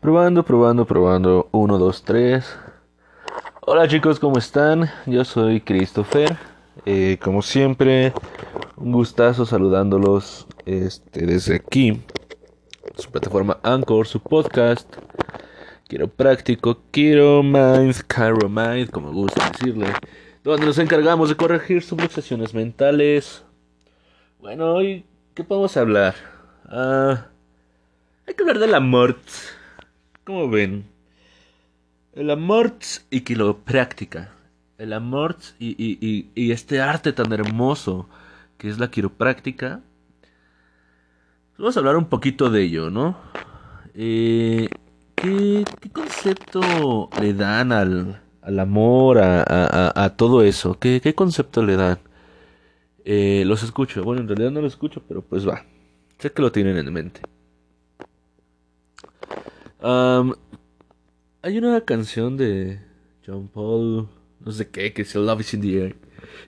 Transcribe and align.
Probando, 0.00 0.42
probando, 0.44 0.86
probando. 0.86 1.50
1, 1.52 1.78
2, 1.78 2.02
3. 2.04 2.58
Hola 3.60 3.86
chicos, 3.86 4.18
¿cómo 4.18 4.38
están? 4.38 4.90
Yo 5.04 5.26
soy 5.26 5.60
Christopher. 5.60 6.38
Eh, 6.86 7.18
como 7.22 7.42
siempre, 7.42 8.14
un 8.78 8.92
gustazo 8.92 9.44
saludándolos 9.44 10.46
este, 10.64 11.26
desde 11.26 11.56
aquí. 11.56 12.00
Su 12.96 13.10
plataforma 13.10 13.58
Anchor, 13.62 14.06
su 14.06 14.20
podcast. 14.20 14.90
Quiero 15.86 16.08
práctico, 16.08 16.78
quiero 16.90 17.42
mind, 17.42 17.96
Cairo 18.06 18.48
mind, 18.48 18.88
como 18.88 19.12
gusta 19.12 19.50
decirle. 19.50 19.92
Donde 20.42 20.64
nos 20.64 20.78
encargamos 20.78 21.28
de 21.28 21.36
corregir 21.36 21.82
sus 21.82 22.02
obsesiones 22.02 22.54
mentales. 22.54 23.44
Bueno, 24.38 24.76
hoy, 24.76 25.04
¿qué 25.34 25.44
podemos 25.44 25.76
hablar? 25.76 26.14
Ah, 26.64 27.26
hay 28.26 28.32
que 28.32 28.42
hablar 28.42 28.60
del 28.60 28.74
amor. 28.74 29.18
¿Cómo 30.24 30.48
ven? 30.48 30.84
El 32.12 32.30
amor 32.30 32.74
y 33.10 33.22
quiropráctica. 33.22 34.32
El 34.78 34.92
amor 34.92 35.36
y, 35.58 35.70
y, 35.78 36.30
y, 36.34 36.52
este 36.52 36.80
arte 36.80 37.12
tan 37.12 37.32
hermoso 37.32 38.08
que 38.58 38.68
es 38.68 38.78
la 38.78 38.90
quiropráctica. 38.90 39.80
Vamos 41.58 41.76
a 41.76 41.80
hablar 41.80 41.96
un 41.96 42.06
poquito 42.06 42.50
de 42.50 42.62
ello, 42.62 42.90
¿no? 42.90 43.16
Eh, 43.94 44.68
¿qué, 45.14 45.64
¿qué, 45.80 45.90
concepto 45.90 47.10
le 47.20 47.34
dan 47.34 47.72
al, 47.72 48.22
al 48.42 48.58
amor, 48.58 49.18
a, 49.18 49.42
a, 49.42 50.04
a, 50.04 50.16
todo 50.16 50.42
eso? 50.42 50.78
¿Qué, 50.78 51.00
¿Qué 51.02 51.14
concepto 51.14 51.62
le 51.62 51.76
dan? 51.76 51.98
Eh, 53.04 53.44
los 53.46 53.62
escucho. 53.62 54.02
Bueno, 54.04 54.22
en 54.22 54.28
realidad 54.28 54.50
no 54.50 54.60
los 54.60 54.72
escucho, 54.72 55.02
pero 55.06 55.22
pues 55.22 55.46
va. 55.46 55.64
Sé 56.18 56.32
que 56.32 56.42
lo 56.42 56.52
tienen 56.52 56.76
en 56.78 56.92
mente. 56.92 57.22
Hay 59.82 61.58
una 61.58 61.80
canción 61.82 62.36
de 62.36 62.80
John 63.26 63.48
Paul, 63.48 64.08
no 64.40 64.52
sé 64.52 64.68
qué, 64.68 64.92
que 64.92 65.02
dice 65.02 65.18
Love 65.18 65.40
is 65.40 65.54
in 65.54 65.60
the 65.60 65.82
air. 65.82 65.96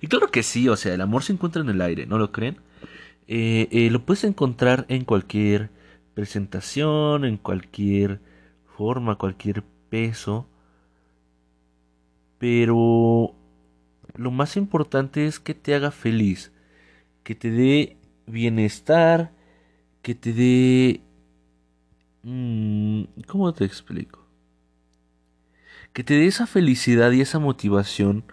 Y 0.01 0.07
claro 0.07 0.31
que 0.31 0.43
sí, 0.43 0.69
o 0.69 0.77
sea, 0.77 0.95
el 0.95 1.01
amor 1.01 1.23
se 1.23 1.33
encuentra 1.33 1.63
en 1.63 1.69
el 1.69 1.81
aire, 1.81 2.07
¿no 2.07 2.19
lo 2.19 2.33
creen? 2.33 2.59
Eh, 3.29 3.69
eh, 3.71 3.91
lo 3.91 4.05
puedes 4.05 4.25
encontrar 4.25 4.85
en 4.89 5.05
cualquier 5.05 5.71
presentación, 6.15 7.25
en 7.25 7.37
cualquier 7.37 8.21
forma, 8.77 9.17
cualquier 9.17 9.63
peso. 9.89 10.47
Pero 12.39 13.35
lo 14.15 14.31
más 14.31 14.57
importante 14.57 15.27
es 15.27 15.39
que 15.41 15.55
te 15.55 15.75
haga 15.75 15.91
feliz, 15.91 16.53
que 17.23 17.35
te 17.35 17.51
dé 17.51 17.97
bienestar, 18.27 19.33
que 20.03 20.15
te 20.15 20.33
dé... 20.33 21.01
Mm, 22.23 23.05
¿Cómo 23.27 23.53
te 23.53 23.65
explico? 23.65 24.27
Que 25.93 26.05
te 26.05 26.15
dé 26.15 26.27
esa 26.27 26.47
felicidad 26.47 27.11
y 27.13 27.21
esa 27.21 27.39
motivación 27.39 28.25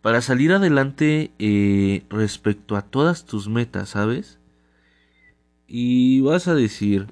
para 0.00 0.20
salir 0.20 0.52
adelante 0.52 1.32
eh, 1.38 2.04
respecto 2.10 2.76
a 2.76 2.82
todas 2.82 3.24
tus 3.24 3.48
metas, 3.48 3.90
¿sabes? 3.90 4.38
Y 5.66 6.20
vas 6.20 6.46
a 6.46 6.54
decir... 6.54 7.06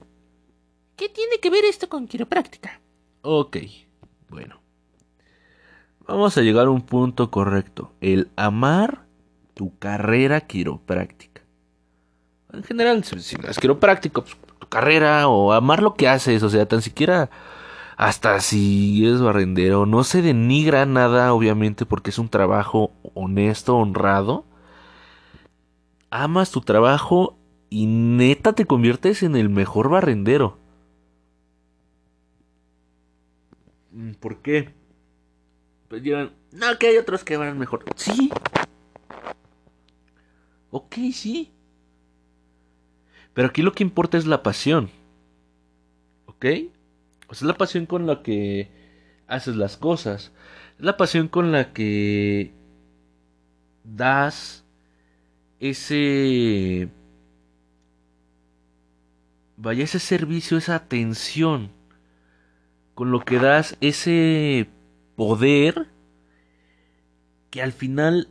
¿Qué 0.96 1.08
tiene 1.08 1.38
que 1.40 1.50
ver 1.50 1.64
esto 1.64 1.88
con 1.88 2.06
quiropráctica? 2.06 2.80
Ok, 3.22 3.56
bueno. 4.28 4.60
Vamos 6.06 6.36
a 6.36 6.42
llegar 6.42 6.66
a 6.66 6.70
un 6.70 6.82
punto 6.82 7.30
correcto. 7.30 7.92
El 8.00 8.28
amar 8.36 9.06
tu 9.54 9.78
carrera 9.78 10.42
quiropráctica. 10.42 11.42
En 12.52 12.62
general, 12.62 13.02
si 13.04 13.36
no 13.36 13.48
es 13.48 13.58
quiropráctico, 13.58 14.22
pues, 14.22 14.36
carrera 14.72 15.28
o 15.28 15.52
amar 15.52 15.82
lo 15.82 15.94
que 15.94 16.08
haces, 16.08 16.42
o 16.42 16.48
sea, 16.48 16.66
tan 16.66 16.80
siquiera 16.80 17.28
hasta 17.98 18.40
si 18.40 19.06
eres 19.06 19.20
barrendero, 19.20 19.84
no 19.84 20.02
se 20.02 20.22
denigra 20.22 20.86
nada, 20.86 21.34
obviamente, 21.34 21.84
porque 21.84 22.08
es 22.10 22.18
un 22.18 22.30
trabajo 22.30 22.90
honesto, 23.14 23.76
honrado. 23.76 24.46
Amas 26.10 26.50
tu 26.50 26.62
trabajo 26.62 27.38
y 27.68 27.86
neta 27.86 28.54
te 28.54 28.64
conviertes 28.64 29.22
en 29.22 29.36
el 29.36 29.50
mejor 29.50 29.90
barrendero. 29.90 30.58
¿Por 34.20 34.40
qué? 34.40 34.74
Pues 35.88 36.02
dirán, 36.02 36.32
no, 36.50 36.78
que 36.78 36.86
hay 36.86 36.96
otros 36.96 37.24
que 37.24 37.36
van 37.36 37.58
mejor. 37.58 37.84
Sí. 37.96 38.30
Ok, 40.70 40.96
sí. 41.12 41.52
Pero 43.34 43.48
aquí 43.48 43.62
lo 43.62 43.72
que 43.72 43.82
importa 43.82 44.18
es 44.18 44.26
la 44.26 44.42
pasión. 44.42 44.90
¿Ok? 46.26 46.46
O 47.28 47.32
es 47.32 47.42
la 47.42 47.54
pasión 47.54 47.86
con 47.86 48.06
la 48.06 48.22
que 48.22 48.68
haces 49.26 49.56
las 49.56 49.76
cosas. 49.76 50.32
Es 50.78 50.84
la 50.84 50.96
pasión 50.96 51.28
con 51.28 51.52
la 51.52 51.72
que 51.72 52.52
das 53.84 54.64
ese... 55.60 56.88
Vaya, 59.56 59.84
ese 59.84 59.98
servicio, 59.98 60.58
esa 60.58 60.74
atención. 60.74 61.70
Con 62.94 63.10
lo 63.10 63.20
que 63.20 63.38
das 63.38 63.76
ese 63.80 64.68
poder 65.16 65.86
que 67.50 67.62
al 67.62 67.72
final 67.72 68.28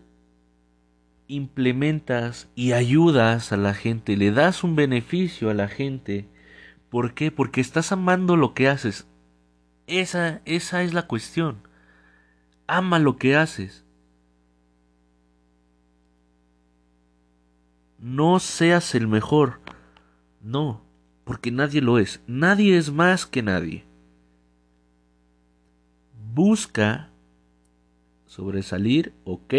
implementas 1.32 2.50
y 2.56 2.74
ayudas 2.74 3.52
a 3.54 3.58
la 3.58 3.74
gente, 3.74 4.18
le 4.18 4.32
das 4.32 4.64
un 4.64 4.76
beneficio 4.76 5.50
a 5.50 5.54
la 5.54 5.70
gente. 5.70 6.28
¿Por 6.90 7.14
qué? 7.14 7.32
Porque 7.32 7.62
estás 7.62 7.92
amando 7.92 8.36
lo 8.36 8.54
que 8.54 8.68
haces. 8.68 9.08
Esa, 9.88 10.42
esa 10.46 10.84
es 10.84 10.94
la 10.94 11.08
cuestión. 11.08 11.68
Ama 12.68 13.00
lo 13.00 13.18
que 13.18 13.38
haces. 13.38 13.86
No 17.98 18.40
seas 18.40 18.94
el 18.94 19.08
mejor. 19.08 19.62
No, 20.42 20.84
porque 21.24 21.52
nadie 21.52 21.82
lo 21.82 21.98
es. 21.98 22.22
Nadie 22.28 22.78
es 22.78 22.92
más 22.92 23.26
que 23.26 23.42
nadie. 23.42 23.86
Busca 26.34 27.10
sobresalir, 28.26 29.14
ok. 29.24 29.54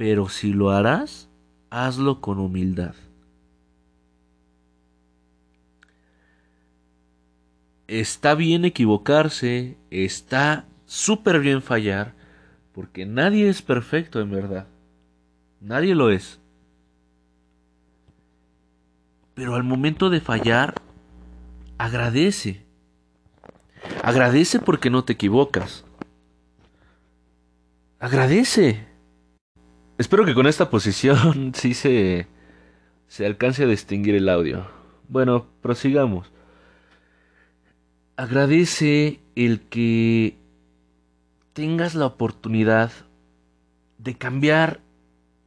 Pero 0.00 0.30
si 0.30 0.54
lo 0.54 0.70
harás, 0.70 1.28
hazlo 1.68 2.22
con 2.22 2.38
humildad. 2.38 2.94
Está 7.86 8.34
bien 8.34 8.64
equivocarse, 8.64 9.76
está 9.90 10.64
súper 10.86 11.40
bien 11.40 11.60
fallar, 11.60 12.14
porque 12.72 13.04
nadie 13.04 13.50
es 13.50 13.60
perfecto 13.60 14.22
en 14.22 14.30
verdad. 14.30 14.68
Nadie 15.60 15.94
lo 15.94 16.08
es. 16.08 16.40
Pero 19.34 19.54
al 19.54 19.64
momento 19.64 20.08
de 20.08 20.22
fallar, 20.22 20.76
agradece. 21.76 22.64
Agradece 24.02 24.60
porque 24.60 24.88
no 24.88 25.04
te 25.04 25.12
equivocas. 25.12 25.84
Agradece. 27.98 28.89
Espero 30.00 30.24
que 30.24 30.32
con 30.32 30.46
esta 30.46 30.70
posición 30.70 31.52
sí 31.54 31.74
se, 31.74 32.26
se 33.06 33.26
alcance 33.26 33.64
a 33.64 33.66
distinguir 33.66 34.14
el 34.14 34.30
audio. 34.30 34.66
Bueno, 35.10 35.46
prosigamos. 35.60 36.32
Agradece 38.16 39.20
el 39.36 39.60
que 39.60 40.38
tengas 41.52 41.94
la 41.94 42.06
oportunidad 42.06 42.92
de 43.98 44.16
cambiar 44.16 44.80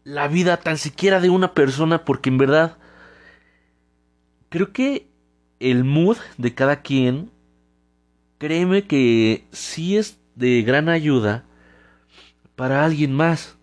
la 0.04 0.28
vida 0.28 0.58
tan 0.58 0.78
siquiera 0.78 1.20
de 1.20 1.32
una 1.32 1.56
persona 1.56 2.06
porque 2.06 2.30
en 2.30 2.38
verdad 2.38 2.78
creo 4.50 4.72
que 4.72 5.08
el 5.60 5.84
mood 5.84 6.18
de 6.38 6.54
cada 6.54 6.84
quien 6.84 7.32
créeme 8.38 8.86
que 8.86 9.48
sí 9.52 9.98
es 9.98 10.20
de 10.36 10.62
gran 10.62 10.90
ayuda 10.90 11.44
para 12.56 12.86
alguien 12.86 13.14
más. 13.14 13.58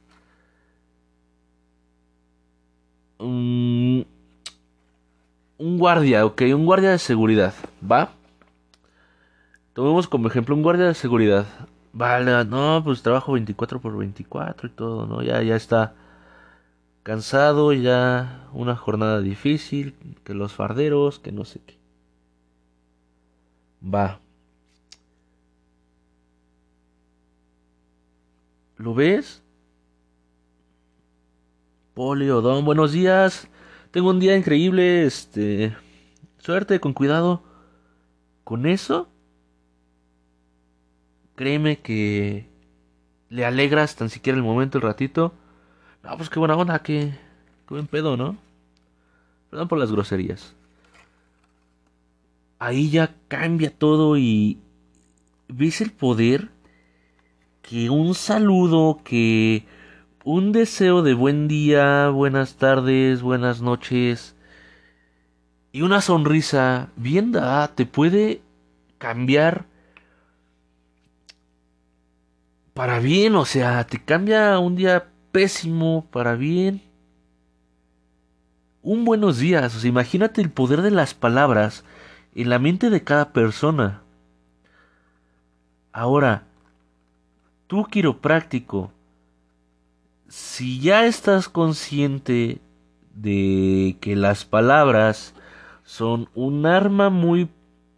Un 3.27 4.05
guardia, 5.59 6.25
ok, 6.25 6.43
un 6.55 6.65
guardia 6.67 6.91
de 6.91 6.99
seguridad, 6.99 7.55
¿va? 7.81 8.11
Tomemos 9.75 10.09
como 10.09 10.29
ejemplo 10.29 10.55
un 10.55 10.63
guardia 10.63 10.87
de 10.87 10.95
seguridad. 10.95 11.47
Vale, 11.93 12.45
no, 12.45 12.83
pues 12.85 13.03
trabajo 13.03 13.33
24 13.33 13.81
por 13.81 13.97
24 13.97 14.69
y 14.69 14.71
todo, 14.71 15.07
¿no? 15.07 15.23
Ya, 15.23 15.43
ya 15.43 15.57
está 15.57 15.95
cansado, 17.03 17.73
ya 17.73 18.49
una 18.53 18.77
jornada 18.77 19.21
difícil, 19.21 19.95
que 20.25 20.35
los 20.35 20.53
farderos, 20.53 21.19
que 21.19 21.33
no 21.33 21.45
sé 21.45 21.61
qué. 21.67 21.79
Va. 23.83 24.21
¿Lo 28.77 28.95
ves? 28.95 29.43
Polio, 31.95 32.41
Don, 32.41 32.65
buenos 32.65 32.93
días. 32.93 33.49
Tengo 33.91 34.11
un 34.11 34.21
día 34.21 34.37
increíble, 34.37 35.05
este... 35.07 35.77
Suerte, 36.39 36.81
con 36.81 36.95
cuidado. 36.95 37.43
con 38.45 38.67
eso, 38.67 39.09
créeme 41.35 41.81
que 41.81 42.49
le 43.29 43.45
alegras 43.45 43.97
tan 43.97 44.09
siquiera 44.09 44.37
el 44.37 44.45
momento, 44.45 44.79
el 44.79 44.83
ratito. 44.83 45.35
No, 46.03 46.17
pues 46.17 46.31
qué 46.31 46.39
buena 46.39 46.57
onda, 46.57 46.79
qué, 46.81 47.13
qué 47.69 47.75
buen 47.75 47.87
pedo, 47.87 48.17
¿no? 48.17 48.37
Perdón 49.51 49.69
por 49.69 49.79
las 49.79 49.93
groserías. 49.93 50.55
Ahí 52.59 52.91
ya 52.91 53.15
cambia 53.29 53.71
todo 53.71 54.17
y 54.17 54.59
ves 55.49 55.81
el 55.81 55.93
poder 55.93 56.51
que 57.63 57.91
un 57.91 58.15
saludo, 58.15 59.01
que 59.05 59.65
un 60.25 60.53
deseo 60.53 61.03
de 61.03 61.15
buen 61.15 61.49
día, 61.49 62.11
buenas 62.11 62.57
tardes, 62.57 63.23
buenas 63.23 63.63
noches 63.63 64.37
y 65.73 65.83
una 65.83 66.01
sonrisa 66.01 66.91
bien 66.97 67.33
dada 67.33 67.69
te 67.69 67.87
puede 67.87 68.43
cambiar 68.99 69.65
para 72.75 72.99
bien, 72.99 73.35
o 73.35 73.45
sea, 73.45 73.87
te 73.87 74.03
cambia 74.03 74.59
un 74.59 74.77
día 74.77 75.09
pésimo 75.33 76.07
para 76.11 76.35
bien. 76.35 76.83
Un 78.83 79.05
buenos 79.05 79.39
días, 79.39 79.75
o 79.75 79.81
sea, 79.81 79.89
imagínate 79.89 80.41
el 80.41 80.51
poder 80.51 80.81
de 80.83 80.91
las 80.91 81.13
palabras 81.13 81.85
en 82.35 82.49
la 82.49 82.59
mente 82.59 82.89
de 82.89 83.05
cada 83.05 83.33
persona. 83.33 84.03
Ahora, 85.93 86.45
tú 87.67 87.85
quiropráctico, 87.85 88.93
si 90.31 90.79
ya 90.79 91.07
estás 91.07 91.49
consciente 91.49 92.61
de 93.15 93.97
que 94.01 94.15
las 94.15 94.45
palabras 94.45 95.35
son 95.83 96.29
un 96.37 96.67
arma 96.67 97.11
muy 97.11 97.51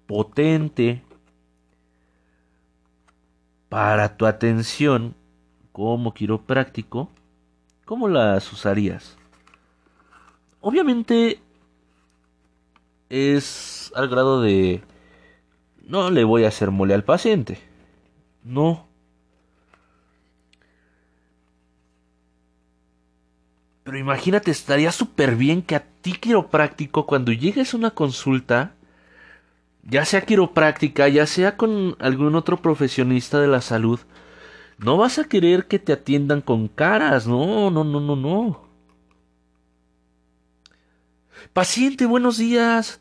potente 0.06 1.02
para 3.68 4.16
tu 4.16 4.24
atención 4.24 5.14
como 5.72 6.14
quiropráctico, 6.14 7.10
¿cómo 7.84 8.08
las 8.08 8.50
usarías? 8.50 9.18
Obviamente 10.62 11.38
es 13.10 13.92
al 13.94 14.08
grado 14.08 14.40
de 14.40 14.82
no 15.86 16.10
le 16.10 16.24
voy 16.24 16.44
a 16.44 16.48
hacer 16.48 16.70
mole 16.70 16.94
al 16.94 17.04
paciente. 17.04 17.58
No. 18.42 18.88
Pero 23.84 23.98
imagínate, 23.98 24.50
estaría 24.50 24.92
súper 24.92 25.36
bien 25.36 25.62
que 25.62 25.74
a 25.76 25.84
ti 26.02 26.12
quiropráctico, 26.12 27.06
cuando 27.06 27.32
llegues 27.32 27.74
a 27.74 27.76
una 27.76 27.90
consulta, 27.90 28.74
ya 29.82 30.04
sea 30.04 30.22
quiropráctica, 30.22 31.08
ya 31.08 31.26
sea 31.26 31.56
con 31.56 31.96
algún 31.98 32.34
otro 32.36 32.62
profesionista 32.62 33.40
de 33.40 33.48
la 33.48 33.60
salud, 33.60 34.00
no 34.78 34.96
vas 34.96 35.18
a 35.18 35.24
querer 35.24 35.66
que 35.66 35.78
te 35.78 35.92
atiendan 35.92 36.40
con 36.42 36.68
caras, 36.68 37.26
no, 37.26 37.70
no, 37.70 37.84
no, 37.84 38.00
no, 38.00 38.16
no. 38.16 38.62
Paciente, 41.52 42.06
buenos 42.06 42.38
días. 42.38 43.00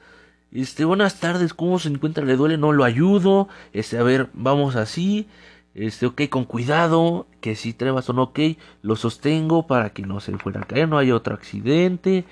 Este, 0.52 0.84
buenas 0.84 1.20
tardes, 1.20 1.54
¿cómo 1.54 1.80
se 1.80 1.90
encuentra? 1.90 2.26
¿Le 2.26 2.36
duele? 2.36 2.58
No 2.58 2.72
lo 2.74 2.84
ayudo. 2.84 3.48
Este, 3.72 3.98
a 3.98 4.04
ver, 4.04 4.30
vamos 4.34 4.76
así. 4.76 5.28
Este, 5.74 6.06
ok, 6.06 6.30
con 6.30 6.46
cuidado. 6.46 7.28
Que 7.42 7.56
si 7.56 7.74
trevas 7.74 8.10
no, 8.10 8.24
ok. 8.24 8.40
Lo 8.82 8.96
sostengo 8.96 9.68
para 9.68 9.92
que 9.92 10.04
no 10.04 10.20
se 10.20 10.38
fuera 10.38 10.62
a 10.62 10.66
caer, 10.66 10.88
no 10.88 10.98
haya 10.98 11.16
otro 11.16 11.34
accidente. 11.34 12.26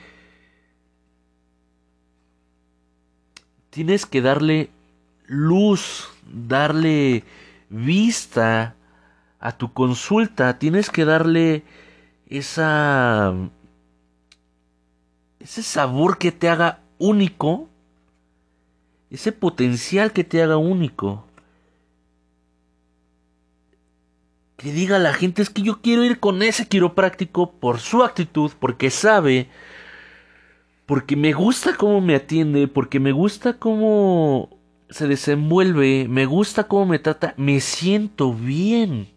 tienes 3.69 4.05
que 4.05 4.21
darle 4.21 4.69
luz, 5.25 6.09
darle 6.31 7.23
vista 7.69 8.75
a 9.39 9.51
tu 9.53 9.71
consulta, 9.73 10.59
tienes 10.59 10.89
que 10.89 11.05
darle 11.05 11.63
esa 12.27 13.33
ese 15.39 15.63
sabor 15.63 16.17
que 16.17 16.31
te 16.31 16.49
haga 16.49 16.81
único, 16.97 17.69
ese 19.09 19.31
potencial 19.31 20.11
que 20.11 20.25
te 20.25 20.43
haga 20.43 20.57
único. 20.57 21.25
Que 24.59 24.71
diga 24.71 24.97
a 24.97 24.99
la 24.99 25.13
gente 25.13 25.41
es 25.41 25.49
que 25.49 25.63
yo 25.63 25.81
quiero 25.81 26.03
ir 26.03 26.19
con 26.19 26.43
ese 26.43 26.67
quiropráctico 26.67 27.53
por 27.53 27.79
su 27.79 28.03
actitud, 28.03 28.51
porque 28.59 28.91
sabe 28.91 29.49
porque 30.89 31.15
me 31.15 31.33
gusta 31.33 31.75
cómo 31.77 32.01
me 32.01 32.15
atiende, 32.15 32.67
porque 32.67 32.99
me 32.99 33.11
gusta 33.11 33.59
cómo 33.59 34.57
se 34.89 35.07
desenvuelve, 35.07 36.07
me 36.09 36.25
gusta 36.25 36.63
cómo 36.63 36.87
me 36.87 36.97
trata, 36.97 37.35
me 37.37 37.59
siento 37.59 38.33
bien. 38.33 39.07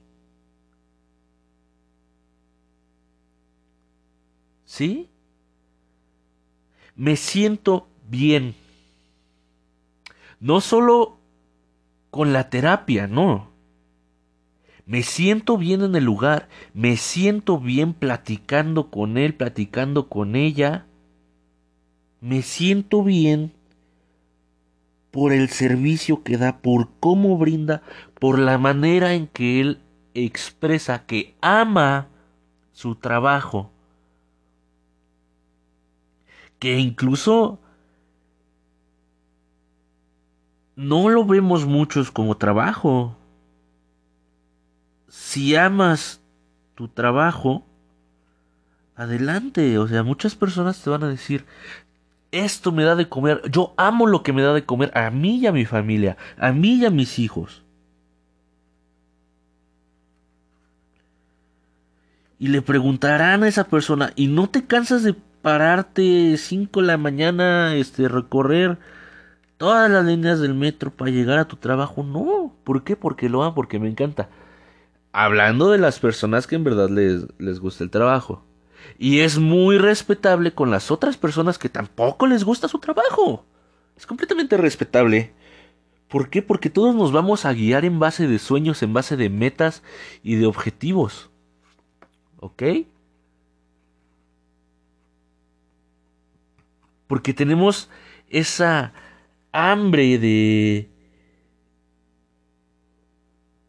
¿Sí? 4.66 5.08
Me 6.94 7.16
siento 7.16 7.88
bien. 8.06 8.54
No 10.40 10.60
solo 10.60 11.20
con 12.10 12.34
la 12.34 12.50
terapia, 12.50 13.06
no. 13.06 13.51
Me 14.86 15.02
siento 15.02 15.56
bien 15.56 15.82
en 15.82 15.94
el 15.94 16.04
lugar, 16.04 16.48
me 16.74 16.96
siento 16.96 17.58
bien 17.58 17.92
platicando 17.92 18.90
con 18.90 19.16
él, 19.16 19.34
platicando 19.34 20.08
con 20.08 20.36
ella 20.36 20.86
me 22.22 22.42
siento 22.42 23.02
bien 23.02 23.52
por 25.10 25.32
el 25.32 25.48
servicio 25.48 26.22
que 26.22 26.38
da, 26.38 26.58
por 26.58 26.88
cómo 27.00 27.36
brinda, 27.36 27.82
por 28.20 28.38
la 28.38 28.58
manera 28.58 29.14
en 29.14 29.26
que 29.26 29.60
él 29.60 29.80
expresa 30.14 31.04
que 31.04 31.34
ama 31.40 32.06
su 32.70 32.94
trabajo, 32.94 33.72
que 36.60 36.78
incluso 36.78 37.58
no 40.76 41.08
lo 41.08 41.24
vemos 41.24 41.66
muchos 41.66 42.12
como 42.12 42.36
trabajo. 42.36 43.16
Si 45.12 45.54
amas 45.56 46.22
tu 46.74 46.88
trabajo, 46.88 47.66
adelante. 48.96 49.76
O 49.76 49.86
sea, 49.86 50.02
muchas 50.02 50.34
personas 50.34 50.82
te 50.82 50.88
van 50.88 51.04
a 51.04 51.08
decir, 51.08 51.44
esto 52.30 52.72
me 52.72 52.82
da 52.82 52.96
de 52.96 53.10
comer, 53.10 53.42
yo 53.50 53.74
amo 53.76 54.06
lo 54.06 54.22
que 54.22 54.32
me 54.32 54.40
da 54.40 54.54
de 54.54 54.64
comer 54.64 54.90
a 54.96 55.10
mí 55.10 55.36
y 55.36 55.46
a 55.46 55.52
mi 55.52 55.66
familia, 55.66 56.16
a 56.38 56.52
mí 56.52 56.76
y 56.76 56.86
a 56.86 56.90
mis 56.90 57.18
hijos. 57.18 57.62
Y 62.38 62.48
le 62.48 62.62
preguntarán 62.62 63.42
a 63.42 63.48
esa 63.48 63.64
persona, 63.64 64.14
¿y 64.16 64.28
no 64.28 64.48
te 64.48 64.64
cansas 64.64 65.02
de 65.02 65.14
pararte 65.42 66.38
5 66.38 66.80
de 66.80 66.86
la 66.86 66.96
mañana, 66.96 67.74
este, 67.74 68.08
recorrer 68.08 68.78
todas 69.58 69.90
las 69.90 70.06
líneas 70.06 70.40
del 70.40 70.54
metro 70.54 70.90
para 70.90 71.10
llegar 71.10 71.38
a 71.38 71.48
tu 71.48 71.56
trabajo? 71.56 72.02
No, 72.02 72.54
¿por 72.64 72.82
qué? 72.82 72.96
Porque 72.96 73.28
lo 73.28 73.42
amo, 73.42 73.54
porque 73.54 73.78
me 73.78 73.90
encanta. 73.90 74.30
Hablando 75.12 75.70
de 75.70 75.78
las 75.78 76.00
personas 76.00 76.46
que 76.46 76.54
en 76.54 76.64
verdad 76.64 76.88
les, 76.88 77.26
les 77.38 77.60
gusta 77.60 77.84
el 77.84 77.90
trabajo. 77.90 78.44
Y 78.98 79.20
es 79.20 79.38
muy 79.38 79.78
respetable 79.78 80.52
con 80.52 80.70
las 80.70 80.90
otras 80.90 81.16
personas 81.16 81.58
que 81.58 81.68
tampoco 81.68 82.26
les 82.26 82.44
gusta 82.44 82.68
su 82.68 82.78
trabajo. 82.78 83.44
Es 83.96 84.06
completamente 84.06 84.56
respetable. 84.56 85.32
¿Por 86.08 86.28
qué? 86.28 86.42
Porque 86.42 86.70
todos 86.70 86.94
nos 86.94 87.12
vamos 87.12 87.44
a 87.44 87.52
guiar 87.52 87.84
en 87.84 87.98
base 87.98 88.26
de 88.26 88.38
sueños, 88.38 88.82
en 88.82 88.92
base 88.92 89.16
de 89.16 89.30
metas 89.30 89.82
y 90.22 90.34
de 90.36 90.46
objetivos. 90.46 91.30
¿Ok? 92.38 92.62
Porque 97.06 97.32
tenemos 97.32 97.88
esa 98.28 98.92
hambre 99.52 100.18
de 100.18 100.91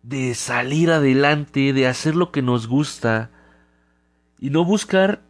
de 0.03 0.36
salir 0.36 0.91
adelante, 0.91 1.74
de 1.74 1.88
hacer 1.88 2.15
lo 2.15 2.31
que 2.31 2.41
nos 2.41 2.67
gusta, 2.67 3.31
y 4.39 4.50
no 4.50 4.65
buscar 4.65 5.24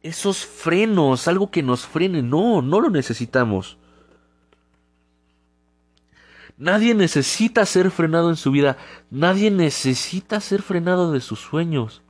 esos 0.00 0.46
frenos, 0.46 1.28
algo 1.28 1.50
que 1.50 1.62
nos 1.62 1.86
frene. 1.86 2.22
No, 2.22 2.62
no 2.62 2.80
lo 2.80 2.90
necesitamos. 2.90 3.76
Nadie 6.56 6.94
necesita 6.94 7.66
ser 7.66 7.90
frenado 7.90 8.30
en 8.30 8.36
su 8.36 8.52
vida. 8.52 8.76
Nadie 9.10 9.50
necesita 9.50 10.40
ser 10.40 10.62
frenado 10.62 11.10
de 11.10 11.20
sus 11.20 11.40
sueños. 11.40 12.02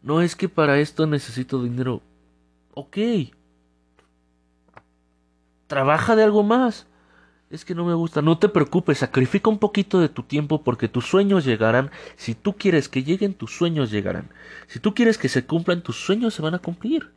No 0.00 0.22
es 0.22 0.34
que 0.34 0.48
para 0.48 0.78
esto 0.78 1.06
necesito 1.06 1.62
dinero. 1.62 2.00
Ok. 2.72 2.96
Trabaja 5.66 6.16
de 6.16 6.22
algo 6.22 6.42
más. 6.42 6.86
Es 7.50 7.64
que 7.64 7.74
no 7.74 7.84
me 7.84 7.94
gusta. 7.94 8.20
No 8.20 8.38
te 8.38 8.48
preocupes, 8.48 8.98
sacrifica 8.98 9.48
un 9.48 9.58
poquito 9.58 10.00
de 10.00 10.08
tu 10.08 10.22
tiempo 10.22 10.62
porque 10.62 10.88
tus 10.88 11.06
sueños 11.06 11.44
llegarán. 11.44 11.90
Si 12.16 12.34
tú 12.34 12.56
quieres 12.56 12.88
que 12.88 13.02
lleguen, 13.02 13.34
tus 13.34 13.56
sueños 13.56 13.90
llegarán. 13.90 14.30
Si 14.66 14.80
tú 14.80 14.94
quieres 14.94 15.16
que 15.16 15.28
se 15.28 15.46
cumplan, 15.46 15.82
tus 15.82 15.96
sueños 15.96 16.34
se 16.34 16.42
van 16.42 16.54
a 16.54 16.58
cumplir. 16.58 17.10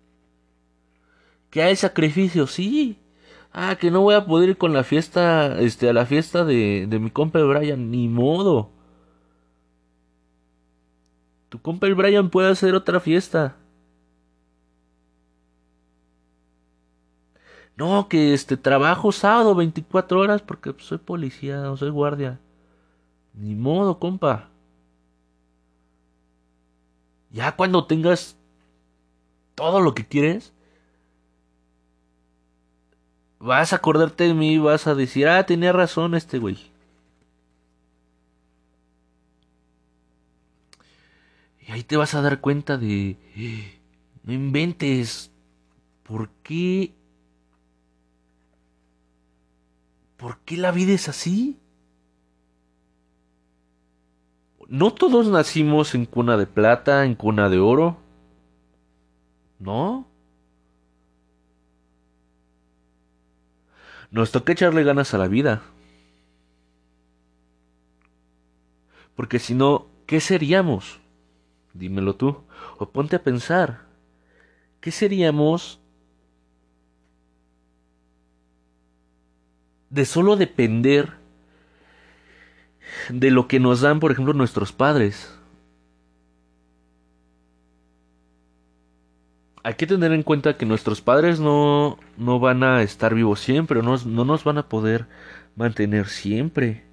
¿Que 1.49 1.61
hay 1.63 1.75
sacrificio? 1.75 2.47
Sí. 2.47 2.97
Ah, 3.51 3.75
que 3.75 3.91
no 3.91 4.01
voy 4.01 4.15
a 4.15 4.25
poder 4.25 4.49
ir 4.49 4.57
con 4.57 4.71
la 4.71 4.85
fiesta, 4.85 5.59
este, 5.59 5.89
a 5.89 5.93
la 5.93 6.05
fiesta 6.05 6.45
de, 6.45 6.87
de 6.87 6.99
mi 6.99 7.11
compa 7.11 7.39
el 7.39 7.47
Brian, 7.47 7.91
ni 7.91 8.07
modo. 8.07 8.71
Tu 11.49 11.61
compa 11.61 11.87
el 11.87 11.95
Brian 11.95 12.29
puede 12.29 12.49
hacer 12.49 12.73
otra 12.75 13.01
fiesta. 13.01 13.57
No, 17.77 18.07
que 18.07 18.33
este 18.33 18.57
trabajo 18.57 19.11
sábado 19.11 19.55
24 19.55 20.19
horas 20.19 20.41
porque 20.41 20.75
soy 20.79 20.97
policía, 20.97 21.61
no 21.61 21.77
soy 21.77 21.89
guardia. 21.89 22.39
Ni 23.33 23.55
modo, 23.55 23.97
compa. 23.99 24.49
Ya 27.31 27.55
cuando 27.55 27.85
tengas 27.85 28.35
todo 29.55 29.79
lo 29.79 29.95
que 29.95 30.05
quieres, 30.05 30.53
vas 33.39 33.73
a 33.73 33.77
acordarte 33.77 34.25
de 34.25 34.33
mí, 34.33 34.57
vas 34.57 34.87
a 34.87 34.95
decir, 34.95 35.27
ah, 35.27 35.45
tenía 35.45 35.71
razón 35.71 36.15
este 36.15 36.39
güey. 36.39 36.57
Y 41.67 41.71
ahí 41.71 41.83
te 41.83 41.97
vas 41.97 42.13
a 42.15 42.21
dar 42.21 42.41
cuenta 42.41 42.77
de, 42.77 43.17
no 44.23 44.33
inventes, 44.33 45.31
¿por 46.03 46.29
qué? 46.43 46.93
¿Por 50.21 50.37
qué 50.41 50.55
la 50.55 50.71
vida 50.71 50.93
es 50.93 51.09
así? 51.09 51.57
No 54.67 54.93
todos 54.93 55.27
nacimos 55.27 55.95
en 55.95 56.05
cuna 56.05 56.37
de 56.37 56.45
plata, 56.45 57.05
en 57.05 57.15
cuna 57.15 57.49
de 57.49 57.57
oro. 57.57 57.97
¿No? 59.57 60.05
Nos 64.11 64.31
toca 64.31 64.53
echarle 64.53 64.83
ganas 64.83 65.11
a 65.15 65.17
la 65.17 65.27
vida. 65.27 65.63
Porque 69.15 69.39
si 69.39 69.55
no, 69.55 69.87
¿qué 70.05 70.19
seríamos? 70.21 70.99
Dímelo 71.73 72.15
tú. 72.15 72.43
O 72.77 72.91
ponte 72.91 73.15
a 73.15 73.23
pensar. 73.23 73.87
¿Qué 74.81 74.91
seríamos 74.91 75.80
de 79.91 80.05
solo 80.05 80.37
depender 80.37 81.11
de 83.09 83.29
lo 83.29 83.47
que 83.47 83.59
nos 83.59 83.81
dan, 83.81 83.99
por 83.99 84.11
ejemplo, 84.11 84.33
nuestros 84.33 84.71
padres. 84.71 85.37
Hay 89.63 89.75
que 89.75 89.85
tener 89.85 90.11
en 90.11 90.23
cuenta 90.23 90.57
que 90.57 90.65
nuestros 90.65 91.01
padres 91.01 91.39
no, 91.39 91.99
no 92.17 92.39
van 92.39 92.63
a 92.63 92.81
estar 92.81 93.13
vivos 93.13 93.39
siempre, 93.39 93.83
no, 93.83 93.95
no 94.05 94.25
nos 94.25 94.43
van 94.43 94.57
a 94.57 94.67
poder 94.67 95.07
mantener 95.55 96.07
siempre. 96.07 96.83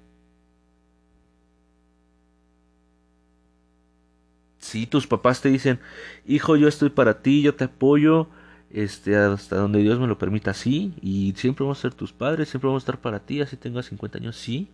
Si 4.59 4.85
tus 4.85 5.07
papás 5.07 5.41
te 5.41 5.49
dicen, 5.49 5.79
hijo, 6.27 6.57
yo 6.57 6.67
estoy 6.67 6.89
para 6.89 7.23
ti, 7.23 7.41
yo 7.41 7.55
te 7.55 7.63
apoyo, 7.63 8.27
este, 8.71 9.15
hasta 9.15 9.57
donde 9.57 9.79
Dios 9.79 9.99
me 9.99 10.07
lo 10.07 10.17
permita, 10.17 10.53
sí, 10.53 10.93
y 11.01 11.33
siempre 11.35 11.63
vamos 11.63 11.79
a 11.79 11.81
ser 11.83 11.93
tus 11.93 12.13
padres, 12.13 12.49
siempre 12.49 12.67
vamos 12.67 12.83
a 12.83 12.85
estar 12.85 13.01
para 13.01 13.19
ti, 13.19 13.41
así 13.41 13.57
tengas 13.57 13.87
50 13.87 14.17
años, 14.19 14.35
sí. 14.35 14.69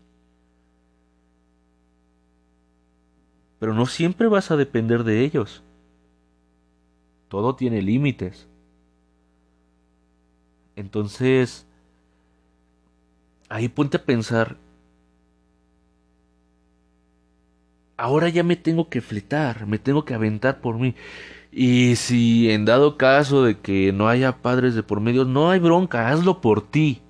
Pero 3.60 3.74
no 3.74 3.86
siempre 3.86 4.28
vas 4.28 4.52
a 4.52 4.58
depender 4.58 5.04
de 5.04 5.22
ellos. 5.22 5.64
Todo 7.30 7.56
tiene 7.56 7.82
límites. 7.82 8.48
Entonces, 10.76 11.66
ahí 13.50 13.70
ponte 13.70 13.98
a 13.98 14.04
pensar, 14.04 14.58
ahora 17.98 18.30
ya 18.30 18.44
me 18.44 18.56
tengo 18.56 18.90
que 18.90 19.02
fletar, 19.02 19.66
me 19.68 19.80
tengo 19.80 20.06
que 20.06 20.14
aventar 20.14 20.62
por 20.62 20.78
mí. 20.78 20.96
Y 21.58 21.96
si 21.96 22.52
en 22.52 22.66
dado 22.66 22.98
caso 22.98 23.44
de 23.44 23.58
que 23.58 23.94
no 23.94 24.10
haya 24.10 24.44
padres 24.44 24.76
de 24.76 24.84
por 24.84 25.00
medio, 25.00 25.24
no 25.24 25.50
hay 25.50 25.60
bronca, 25.60 26.10
hazlo 26.10 26.42
por 26.42 26.62
ti. 26.62 27.02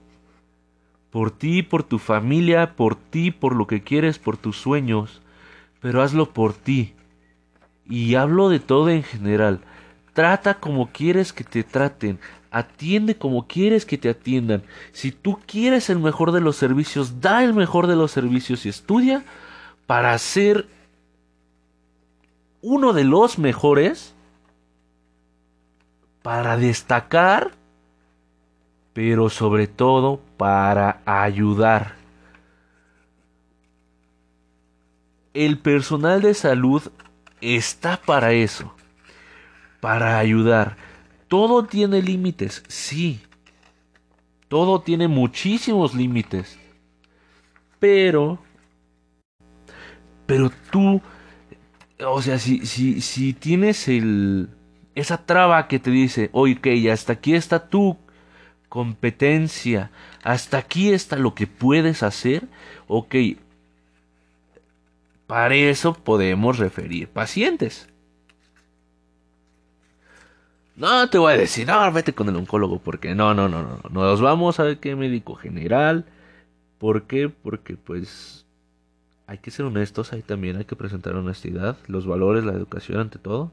Por 1.10 1.32
ti, 1.32 1.64
por 1.64 1.84
tu 1.84 1.98
familia, 1.98 2.76
por 2.76 2.96
ti, 2.96 3.32
por 3.32 3.56
lo 3.56 3.66
que 3.66 3.82
quieres, 3.82 4.20
por 4.20 4.38
tus 4.38 4.56
sueños 4.56 5.22
pero 5.86 6.02
hazlo 6.02 6.34
por 6.34 6.54
ti. 6.54 6.96
Y 7.88 8.16
hablo 8.16 8.50
de 8.50 8.60
todo 8.60 8.90
en 8.90 9.04
general. 9.04 9.60
Trata 10.14 10.56
como 10.56 10.88
quieres 10.88 11.32
que 11.32 11.44
te 11.44 11.64
traten. 11.64 12.18
Atiende 12.50 13.18
como 13.18 13.46
quieres 13.46 13.86
que 13.86 14.00
te 14.00 14.10
atiendan. 14.10 14.64
Si 14.94 15.12
tú 15.12 15.38
quieres 15.46 15.92
el 15.92 16.00
mejor 16.00 16.32
de 16.32 16.42
los 16.42 16.56
servicios, 16.56 17.22
da 17.22 17.44
el 17.44 17.54
mejor 17.54 17.86
de 17.86 17.96
los 17.96 18.10
servicios 18.10 18.66
y 18.66 18.70
estudia 18.70 19.24
para 19.86 20.18
ser 20.18 20.68
uno 22.64 22.92
de 22.94 23.04
los 23.04 23.38
mejores, 23.38 24.15
para 26.26 26.58
destacar, 26.58 27.52
pero 28.94 29.30
sobre 29.30 29.68
todo 29.68 30.20
para 30.38 31.02
ayudar. 31.06 32.06
el 35.36 35.60
personal 35.60 36.22
de 36.22 36.34
salud 36.34 36.82
está 37.42 37.98
para 37.98 38.32
eso, 38.32 38.74
para 39.82 40.18
ayudar. 40.18 40.78
Todo 41.28 41.66
tiene 41.66 42.02
límites, 42.02 42.64
sí. 42.68 43.20
Todo 44.48 44.80
tiene 44.80 45.10
muchísimos 45.10 45.94
límites. 45.94 46.58
Pero, 47.80 48.40
pero 50.26 50.50
tú, 50.72 51.02
o 52.00 52.22
sea, 52.22 52.40
si, 52.40 52.66
si, 52.66 53.02
si 53.02 53.34
tienes 53.34 53.90
el, 53.90 54.50
esa 54.96 55.26
traba 55.26 55.68
que 55.68 55.80
te 55.80 55.92
dice, 55.92 56.30
oye, 56.32 56.92
hasta 56.92 57.14
aquí 57.14 57.36
está 57.36 57.68
tu 57.68 57.98
competencia, 58.70 59.92
hasta 60.24 60.58
aquí 60.58 60.92
está 60.92 61.18
lo 61.18 61.36
que 61.36 61.48
puedes 61.48 62.02
hacer, 62.02 62.48
ok, 62.88 63.16
para 65.28 65.56
eso 65.56 65.94
podemos 65.94 66.58
referir 66.58 67.08
pacientes. 67.08 67.90
No 70.76 71.10
te 71.10 71.18
voy 71.18 71.34
a 71.34 71.38
decir, 71.38 71.68
no, 71.68 71.92
vete 71.92 72.14
con 72.14 72.28
el 72.28 72.36
oncólogo, 72.36 72.80
porque 72.80 73.16
no, 73.16 73.34
no, 73.34 73.48
no, 73.48 73.64
no. 73.64 73.80
Nos 73.90 74.22
vamos 74.22 74.60
a 74.60 74.64
ver 74.64 74.80
qué 74.80 74.96
médico 74.96 75.36
general. 75.36 76.06
¿Por 76.80 77.04
qué? 77.04 77.30
Porque 77.30 77.78
pues 77.78 78.46
hay 79.26 79.38
que 79.38 79.52
ser 79.52 79.66
honestos, 79.66 80.12
ahí 80.12 80.22
también 80.22 80.58
hay 80.58 80.66
que 80.66 80.76
presentar 80.76 81.16
honestidad, 81.16 81.78
los 81.88 82.06
valores, 82.06 82.44
la 82.44 82.52
educación 82.52 83.00
ante 83.00 83.20
todo. 83.20 83.52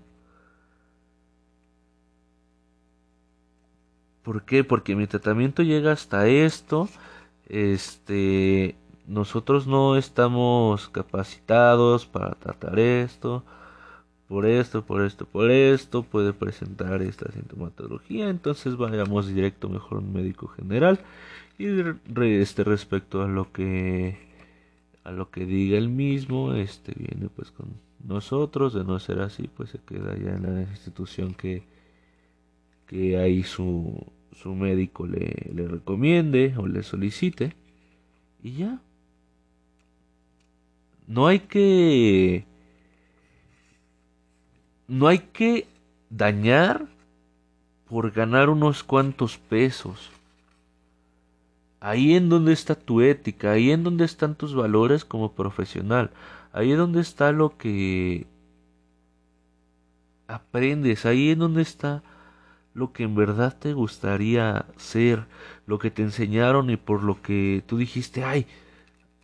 ¿Por 4.23 4.45
qué? 4.45 4.65
Porque 4.65 4.95
mi 4.97 5.07
tratamiento 5.07 5.63
llega 5.63 5.93
hasta 5.93 6.27
esto. 6.29 6.89
Este 7.49 8.77
nosotros 9.07 9.67
no 9.67 9.97
estamos 9.97 10.89
capacitados 10.89 12.07
para 12.07 12.33
tratar 12.35 12.79
esto, 12.79 13.45
por 14.29 14.47
esto, 14.47 14.85
por 14.85 15.03
esto, 15.03 15.27
por 15.27 15.51
esto, 15.51 16.03
puede 16.05 16.33
presentar 16.33 17.03
esta 17.03 17.31
sintomatología, 17.33 18.31
entonces 18.31 18.77
vayamos 18.77 19.27
directo 19.29 19.69
mejor 19.69 19.99
a 19.99 20.01
un 20.01 20.13
médico 20.13 20.49
general 20.49 21.01
y 21.59 21.67
este 22.17 22.65
respecto 22.65 23.23
a 23.23 23.29
lo 23.29 23.53
que 23.53 24.17
a 25.05 25.11
lo 25.11 25.31
que 25.31 25.45
diga 25.45 25.77
el 25.77 25.89
mismo, 25.89 26.55
este 26.55 26.95
viene 26.97 27.29
pues 27.29 27.51
con 27.51 27.75
nosotros, 28.05 28.73
de 28.73 28.85
no 28.85 28.99
ser 29.01 29.21
así, 29.21 29.49
pues 29.49 29.71
se 29.71 29.79
queda 29.79 30.17
ya 30.17 30.31
en 30.31 30.43
la 30.43 30.63
institución 30.63 31.35
que 31.35 31.65
que 32.93 33.17
ahí 33.17 33.43
su, 33.43 34.07
su 34.33 34.55
médico 34.55 35.07
le, 35.07 35.51
le 35.55 35.67
recomiende 35.67 36.55
o 36.59 36.67
le 36.67 36.83
solicite 36.83 37.57
y 38.43 38.53
ya 38.53 38.83
no 41.07 41.27
hay 41.27 41.41
que... 41.41 42.45
No 44.89 45.09
hay 45.09 45.21
que 45.21 45.67
dañar 46.11 46.87
por 47.89 48.11
ganar 48.11 48.51
unos 48.51 48.85
cuantos 48.85 49.39
pesos. 49.39 50.11
Ahí 51.81 52.15
en 52.15 52.29
donde 52.29 52.53
está 52.53 52.75
tu 52.75 53.01
ética, 53.01 53.53
ahí 53.53 53.71
en 53.71 53.85
donde 53.85 54.05
están 54.05 54.35
tus 54.35 54.55
valores 54.55 55.07
como 55.07 55.33
profesional, 55.33 56.11
ahí 56.53 56.73
es 56.73 56.79
donde 56.79 57.01
está 57.01 57.33
lo 57.33 57.57
que 57.57 58.27
aprendes, 60.27 61.07
ahí 61.07 61.31
en 61.31 61.39
donde 61.39 61.63
está 61.63 62.03
lo 62.75 62.93
que 62.93 63.05
en 63.05 63.15
verdad 63.15 63.57
te 63.59 63.75
gustaría 63.75 64.67
ser, 64.77 65.27
lo 65.67 65.79
que 65.79 65.91
te 65.91 66.03
enseñaron 66.03 66.71
y 66.71 66.77
por 66.77 67.03
lo 67.03 67.21
que 67.21 67.63
tú 67.67 67.77
dijiste, 67.77 68.25
ay, 68.25 68.47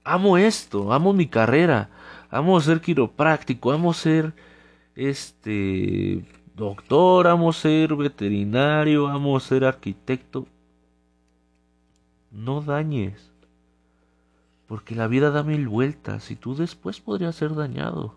amo 0.04 0.36
esto, 0.38 0.92
amo 0.92 1.12
mi 1.12 1.26
carrera, 1.26 1.90
amo 2.30 2.60
ser 2.60 2.80
quiropráctico, 2.80 3.72
amo 3.72 3.92
ser 3.94 4.34
este 4.94 6.24
doctor, 6.54 7.26
amo 7.26 7.52
ser 7.52 7.94
veterinario, 7.94 9.06
amo 9.06 9.38
ser 9.40 9.64
arquitecto. 9.64 10.46
No 12.30 12.60
dañes. 12.60 13.30
Porque 14.66 14.94
la 14.94 15.06
vida 15.06 15.30
da 15.30 15.42
mil 15.42 15.66
vueltas 15.66 16.30
y 16.30 16.36
tú 16.36 16.54
después 16.54 17.00
podrías 17.00 17.36
ser 17.36 17.54
dañado. 17.54 18.14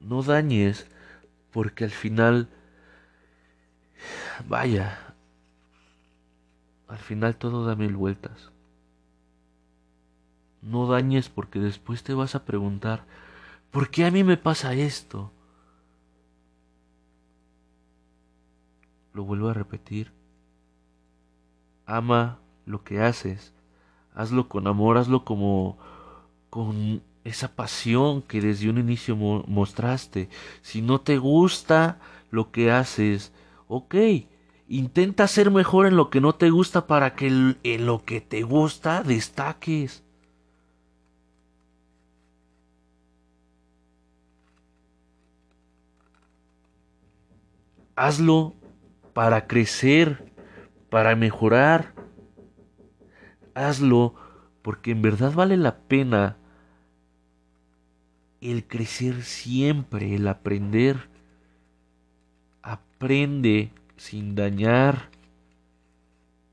No 0.00 0.22
dañes 0.22 0.88
porque 1.56 1.84
al 1.84 1.90
final... 1.90 2.50
Vaya. 4.46 5.14
Al 6.86 6.98
final 6.98 7.36
todo 7.36 7.64
da 7.64 7.74
mil 7.74 7.96
vueltas. 7.96 8.52
No 10.60 10.86
dañes 10.86 11.30
porque 11.30 11.58
después 11.58 12.02
te 12.02 12.12
vas 12.12 12.34
a 12.34 12.44
preguntar, 12.44 13.06
¿por 13.70 13.88
qué 13.88 14.04
a 14.04 14.10
mí 14.10 14.22
me 14.22 14.36
pasa 14.36 14.74
esto? 14.74 15.32
Lo 19.14 19.24
vuelvo 19.24 19.48
a 19.48 19.54
repetir. 19.54 20.12
Ama 21.86 22.38
lo 22.66 22.84
que 22.84 23.00
haces. 23.00 23.54
Hazlo 24.14 24.50
con 24.50 24.66
amor, 24.66 24.98
hazlo 24.98 25.24
como 25.24 25.78
con 26.50 27.00
esa 27.26 27.48
pasión 27.48 28.22
que 28.22 28.40
desde 28.40 28.70
un 28.70 28.78
inicio 28.78 29.16
mostraste. 29.16 30.28
Si 30.62 30.80
no 30.80 31.00
te 31.00 31.18
gusta 31.18 31.98
lo 32.30 32.52
que 32.52 32.70
haces, 32.70 33.32
ok, 33.66 33.94
intenta 34.68 35.26
ser 35.26 35.50
mejor 35.50 35.86
en 35.86 35.96
lo 35.96 36.08
que 36.08 36.20
no 36.20 36.34
te 36.34 36.50
gusta 36.50 36.86
para 36.86 37.14
que 37.14 37.26
en 37.26 37.86
lo 37.86 38.04
que 38.04 38.20
te 38.20 38.42
gusta 38.42 39.02
destaques. 39.02 40.04
Hazlo 47.96 48.54
para 49.14 49.46
crecer, 49.48 50.32
para 50.90 51.16
mejorar. 51.16 51.94
Hazlo 53.54 54.14
porque 54.62 54.92
en 54.92 55.02
verdad 55.02 55.32
vale 55.32 55.56
la 55.56 55.78
pena 55.78 56.36
el 58.50 58.64
crecer 58.64 59.22
siempre, 59.22 60.14
el 60.14 60.28
aprender. 60.28 61.08
Aprende 62.62 63.70
sin 63.96 64.34
dañar. 64.34 65.10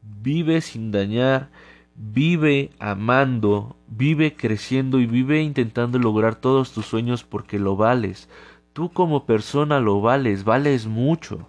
Vive 0.01 0.61
sin 0.61 0.91
dañar. 0.91 1.49
Vive 1.95 2.71
amando. 2.79 3.75
Vive 3.87 4.35
creciendo 4.35 4.99
y 4.99 5.05
vive 5.05 5.41
intentando 5.41 5.99
lograr 5.99 6.35
todos 6.35 6.71
tus 6.71 6.85
sueños 6.85 7.23
porque 7.23 7.59
lo 7.59 7.75
vales. 7.75 8.29
Tú 8.73 8.91
como 8.91 9.25
persona 9.25 9.79
lo 9.79 10.01
vales, 10.01 10.43
vales 10.43 10.87
mucho. 10.87 11.47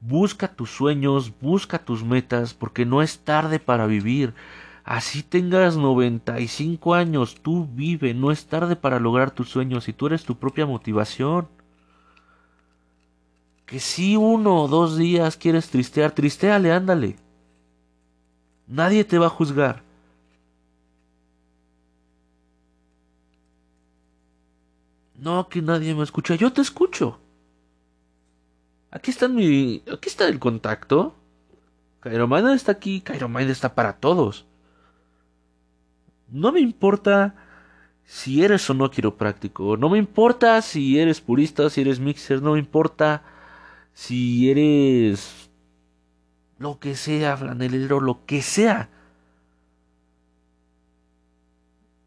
Busca 0.00 0.48
tus 0.48 0.70
sueños, 0.70 1.32
busca 1.40 1.78
tus 1.78 2.04
metas, 2.04 2.52
porque 2.52 2.84
no 2.84 3.00
es 3.00 3.20
tarde 3.20 3.58
para 3.58 3.86
vivir. 3.86 4.34
Así 4.84 5.22
tengas 5.22 5.78
95 5.78 6.92
años, 6.94 7.36
tú 7.40 7.66
vive, 7.72 8.12
no 8.12 8.30
es 8.30 8.44
tarde 8.46 8.76
para 8.76 9.00
lograr 9.00 9.30
tus 9.30 9.48
sueños 9.48 9.88
y 9.88 9.94
tú 9.94 10.06
eres 10.06 10.24
tu 10.24 10.36
propia 10.36 10.66
motivación. 10.66 11.48
Que 13.64 13.80
si 13.80 14.16
uno 14.16 14.62
o 14.62 14.68
dos 14.68 14.98
días 14.98 15.38
quieres 15.38 15.70
tristear, 15.70 16.12
tristeale, 16.12 16.70
ándale. 16.70 17.16
Nadie 18.66 19.04
te 19.04 19.18
va 19.18 19.26
a 19.26 19.30
juzgar. 19.30 19.82
No, 25.16 25.48
que 25.48 25.62
nadie 25.62 25.94
me 25.94 26.02
escucha. 26.02 26.34
Yo 26.34 26.52
te 26.52 26.60
escucho. 26.60 27.18
Aquí 28.90 29.10
está 29.10 29.28
mi. 29.28 29.82
Aquí 29.90 30.08
está 30.10 30.28
el 30.28 30.38
contacto. 30.38 31.14
Mind 32.04 32.50
está 32.50 32.72
aquí. 32.72 33.02
Mind 33.28 33.50
está 33.50 33.74
para 33.74 33.94
todos. 33.94 34.44
No 36.28 36.52
me 36.52 36.60
importa 36.60 37.34
si 38.04 38.44
eres 38.44 38.68
o 38.70 38.74
no 38.74 38.90
quiropráctico. 38.90 39.76
No 39.76 39.88
me 39.88 39.98
importa 39.98 40.60
si 40.62 40.98
eres 40.98 41.20
purista, 41.20 41.70
si 41.70 41.80
eres 41.80 42.00
mixer. 42.00 42.42
No 42.42 42.52
me 42.52 42.58
importa 42.58 43.22
si 43.92 44.50
eres. 44.50 45.50
Lo 46.58 46.78
que 46.78 46.94
sea, 46.96 47.36
flanelero, 47.36 48.00
lo 48.00 48.24
que 48.26 48.42
sea. 48.42 48.90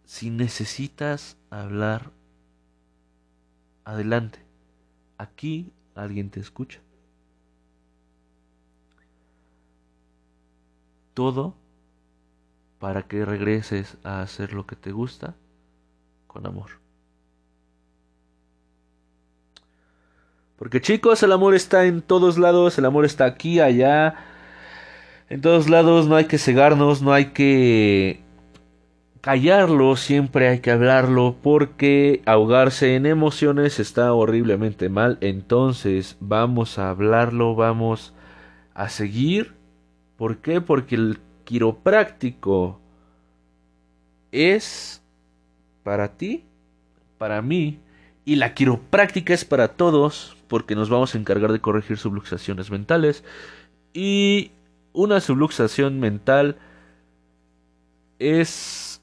Si 0.05 0.29
necesitas 0.29 1.37
hablar 1.49 2.11
adelante. 3.83 4.39
Aquí 5.17 5.71
alguien 5.95 6.29
te 6.29 6.39
escucha. 6.39 6.79
Todo 11.13 11.55
para 12.79 13.03
que 13.03 13.25
regreses 13.25 13.97
a 14.03 14.21
hacer 14.21 14.53
lo 14.53 14.65
que 14.65 14.75
te 14.75 14.91
gusta 14.91 15.35
con 16.27 16.45
amor. 16.45 16.71
Porque 20.57 20.81
chicos, 20.81 21.21
el 21.21 21.31
amor 21.31 21.53
está 21.53 21.85
en 21.85 22.01
todos 22.01 22.37
lados, 22.37 22.77
el 22.77 22.85
amor 22.85 23.05
está 23.05 23.25
aquí, 23.25 23.59
allá, 23.59 24.15
en 25.29 25.41
todos 25.41 25.69
lados, 25.69 26.07
no 26.07 26.15
hay 26.15 26.25
que 26.25 26.37
cegarnos, 26.37 27.01
no 27.01 27.13
hay 27.13 27.25
que 27.25 28.21
callarlo, 29.21 29.97
siempre 29.97 30.47
hay 30.47 30.59
que 30.59 30.71
hablarlo 30.71 31.35
porque 31.43 32.21
ahogarse 32.25 32.95
en 32.95 33.05
emociones 33.05 33.77
está 33.79 34.13
horriblemente 34.13 34.89
mal. 34.89 35.17
Entonces 35.21 36.15
vamos 36.19 36.79
a 36.79 36.89
hablarlo, 36.89 37.53
vamos 37.53 38.13
a 38.73 38.89
seguir. 38.89 39.53
¿Por 40.15 40.37
qué? 40.37 40.61
Porque 40.61 40.95
el 40.95 41.19
quiropráctico 41.47 42.77
es 44.33 45.01
para 45.83 46.17
ti, 46.17 46.43
para 47.17 47.41
mí, 47.41 47.79
y 48.25 48.35
la 48.35 48.53
quiropráctica 48.53 49.33
es 49.33 49.45
para 49.45 49.69
todos 49.69 50.35
porque 50.49 50.75
nos 50.75 50.89
vamos 50.89 51.15
a 51.15 51.17
encargar 51.17 51.53
de 51.53 51.61
corregir 51.61 51.97
subluxaciones 51.97 52.69
mentales. 52.69 53.23
Y 53.93 54.51
una 54.91 55.21
subluxación 55.21 56.01
mental 56.01 56.57
es 58.19 59.01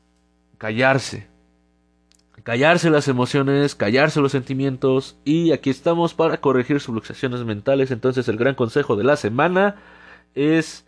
callarse. 0.59 1.27
Callarse 2.43 2.91
las 2.91 3.09
emociones, 3.09 3.75
callarse 3.75 4.21
los 4.21 4.33
sentimientos 4.33 5.17
y 5.25 5.53
aquí 5.53 5.71
estamos 5.71 6.13
para 6.13 6.43
corregir 6.43 6.79
subluxaciones 6.79 7.43
mentales. 7.47 7.91
Entonces 7.91 8.29
el 8.29 8.37
gran 8.37 8.55
consejo 8.55 8.97
de 8.97 9.05
la 9.05 9.17
semana 9.17 9.77
es 10.35 10.85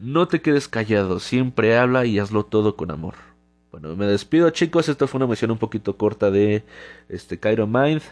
no 0.00 0.26
te 0.26 0.40
quedes 0.40 0.66
callado, 0.66 1.20
siempre 1.20 1.76
habla 1.76 2.06
y 2.06 2.18
hazlo 2.18 2.44
todo 2.44 2.74
con 2.74 2.90
amor. 2.90 3.14
Bueno, 3.70 3.94
me 3.94 4.06
despido 4.06 4.50
chicos, 4.50 4.88
esta 4.88 5.06
fue 5.06 5.18
una 5.18 5.26
misión 5.26 5.50
un 5.50 5.58
poquito 5.58 5.96
corta 5.96 6.30
de 6.30 6.64
este 7.08 7.38
Cairo 7.38 7.66
Mind 7.66 8.02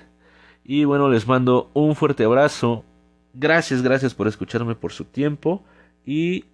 y 0.64 0.85
bueno, 0.85 1.09
les 1.09 1.27
mando 1.27 1.70
un 1.74 1.96
fuerte 1.96 2.24
abrazo. 2.24 2.85
Gracias, 3.33 3.83
gracias 3.83 4.14
por 4.14 4.29
escucharme 4.29 4.74
por 4.74 4.92
su 4.92 5.05
tiempo 5.05 5.64
y 6.05 6.44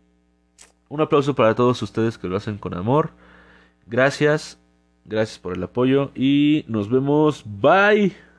un 0.89 1.01
aplauso 1.01 1.35
para 1.35 1.55
todos 1.55 1.83
ustedes 1.83 2.17
que 2.17 2.29
lo 2.29 2.37
hacen 2.37 2.57
con 2.57 2.75
amor. 2.75 3.11
Gracias, 3.87 4.59
gracias 5.05 5.39
por 5.39 5.57
el 5.57 5.63
apoyo 5.63 6.13
y 6.15 6.65
nos 6.69 6.89
vemos. 6.89 7.43
Bye. 7.45 8.34